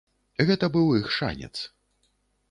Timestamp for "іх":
0.99-1.11